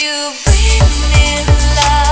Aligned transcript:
You 0.00 0.32
bring 0.44 1.10
me 1.10 1.44
love. 1.74 2.07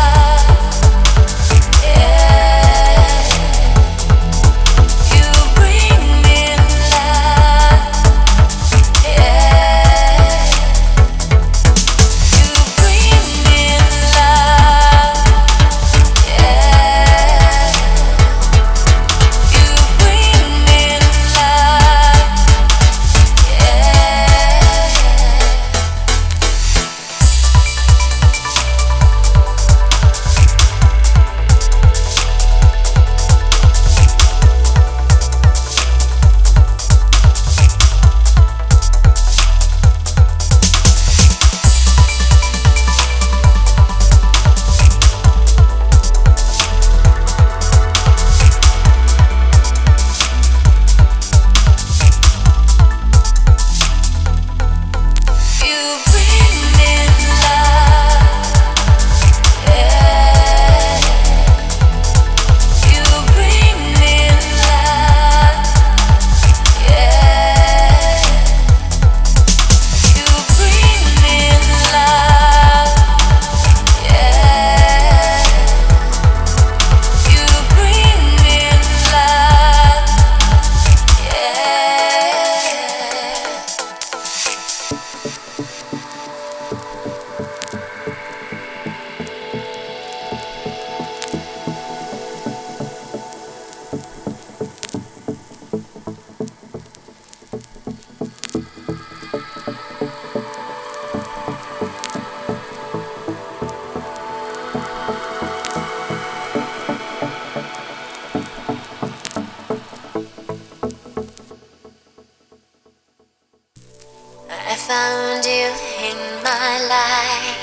found 114.86 115.44
you 115.44 115.66
in 115.98 116.18
my 116.46 116.78
life. 116.86 117.58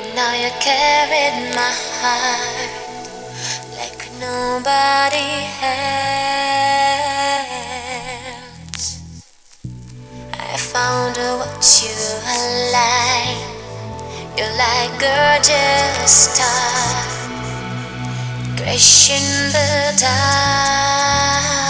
And 0.00 0.16
now 0.16 0.32
you 0.32 0.48
carried 0.64 1.52
my 1.54 1.72
heart 2.00 2.72
like 3.76 4.08
nobody 4.18 5.28
else. 5.60 5.92
I 10.32 10.56
found 10.56 11.16
what 11.38 11.64
you 11.84 12.00
are 12.32 12.52
like. 12.80 13.44
You're 14.34 14.56
like 14.56 14.92
gorgeous 14.98 16.12
star, 16.32 17.04
crashing 18.56 19.52
the 19.52 19.92
dark. 20.00 21.61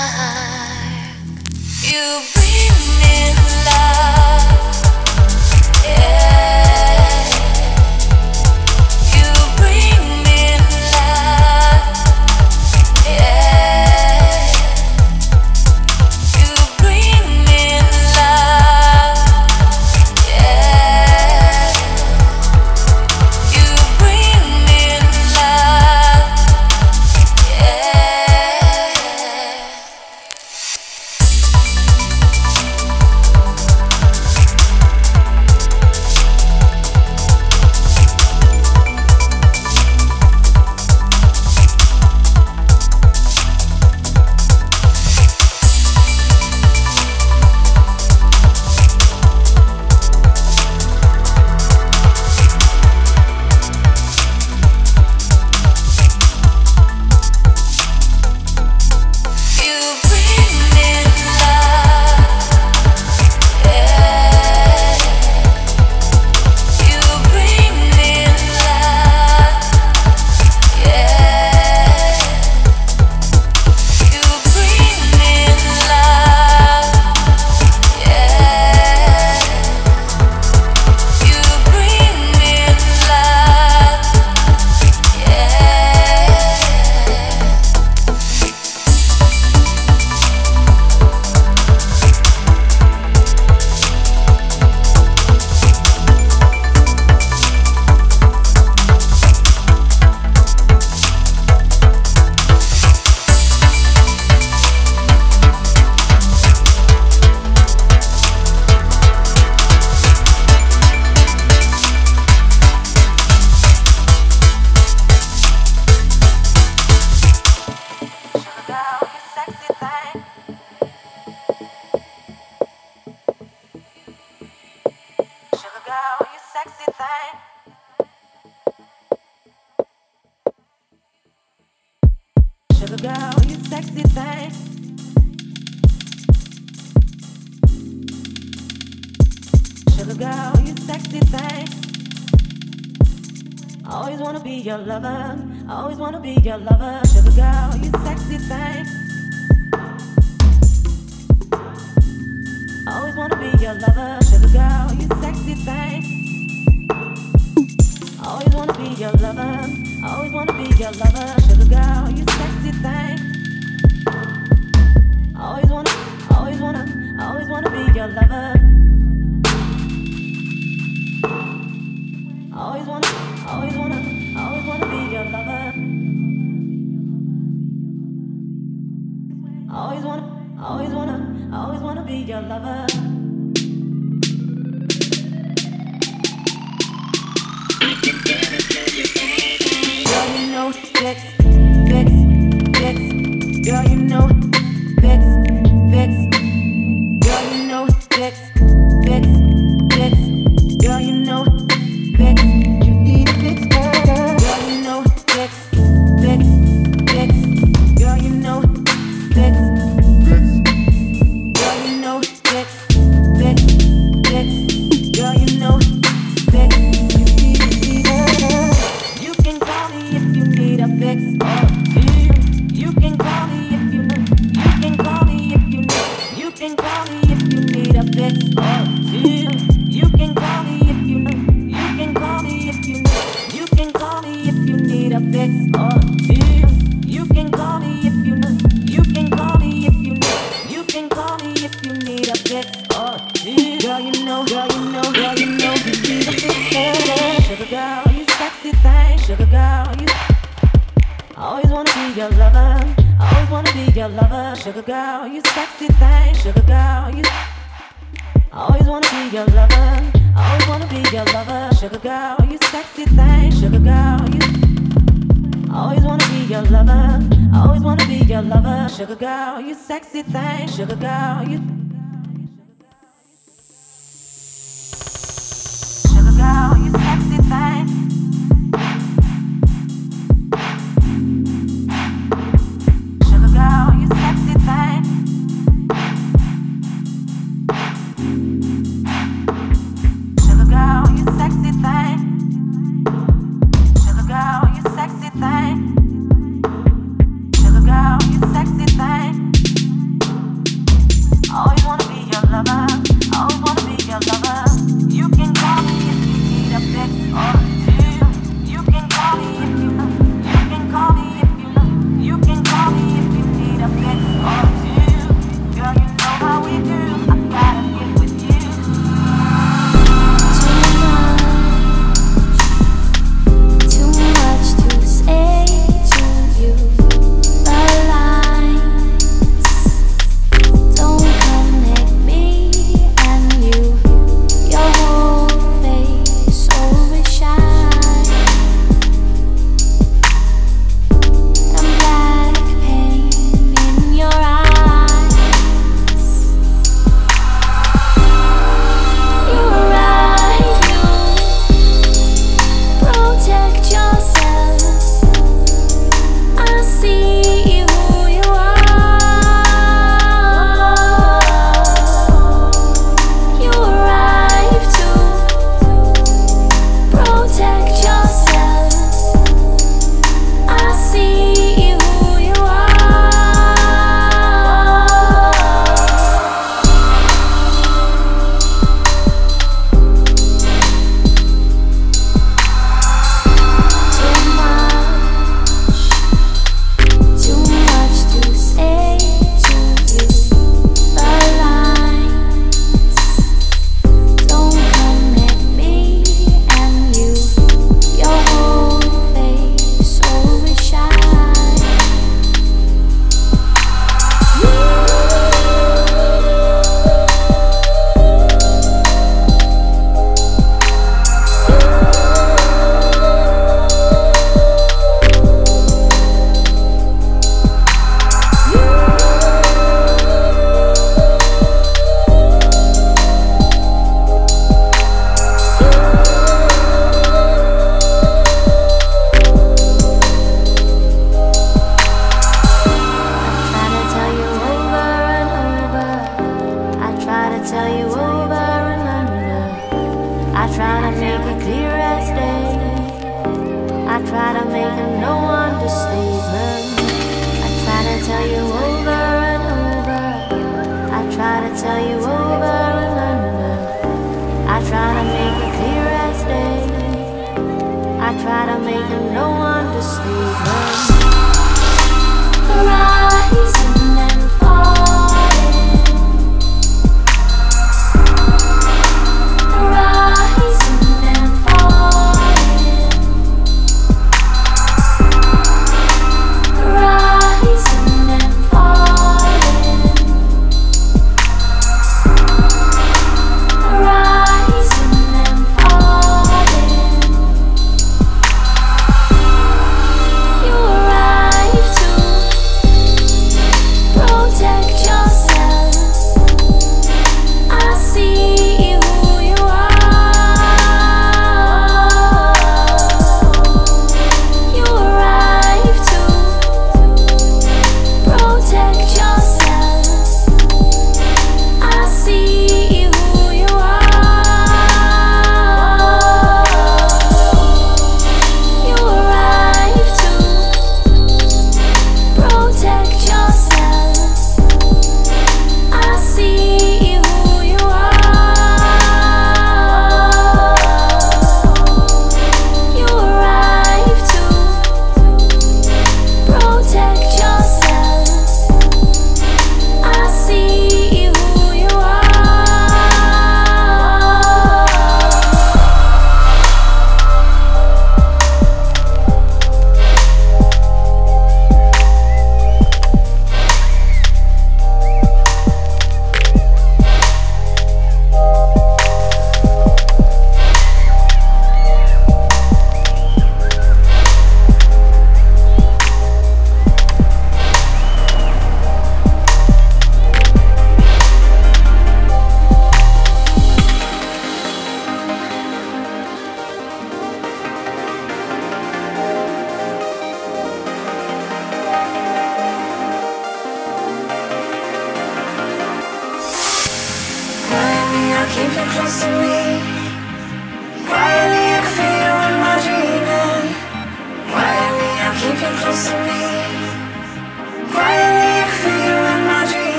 sleep. 460.02 461.11